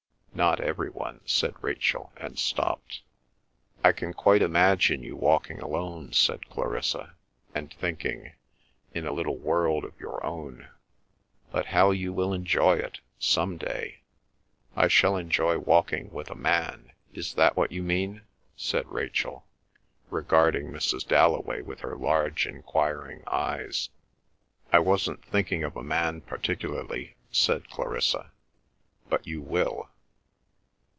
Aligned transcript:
"Not 0.33 0.61
every 0.61 0.89
one," 0.89 1.19
said 1.25 1.61
Rachel, 1.61 2.13
and 2.15 2.39
stopped. 2.39 3.01
"I 3.83 3.91
can 3.91 4.13
quite 4.13 4.41
imagine 4.41 5.03
you 5.03 5.15
walking 5.15 5.59
alone," 5.59 6.13
said 6.13 6.49
Clarissa: 6.49 7.15
"and 7.53 7.71
thinking—in 7.71 9.05
a 9.05 9.11
little 9.11 9.37
world 9.37 9.83
of 9.83 9.99
your 9.99 10.25
own. 10.25 10.69
But 11.51 11.67
how 11.67 11.91
you 11.91 12.11
will 12.13 12.33
enjoy 12.33 12.77
it—some 12.77 13.57
day!" 13.57 13.99
"I 14.75 14.87
shall 14.87 15.15
enjoy 15.15 15.59
walking 15.59 16.09
with 16.11 16.31
a 16.31 16.35
man—is 16.35 17.35
that 17.35 17.55
what 17.55 17.71
you 17.73 17.83
mean?" 17.83 18.21
said 18.55 18.87
Rachel, 18.87 19.45
regarding 20.09 20.71
Mrs. 20.71 21.05
Dalloway 21.05 21.61
with 21.61 21.81
her 21.81 21.95
large 21.95 22.47
enquiring 22.47 23.21
eyes. 23.27 23.89
"I 24.71 24.79
wasn't 24.79 25.23
thinking 25.25 25.63
of 25.63 25.75
a 25.75 25.83
man 25.83 26.21
particularly," 26.21 27.17
said 27.31 27.69
Clarissa. 27.69 28.31
"But 29.07 29.27
you 29.27 29.41
will." 29.41 29.89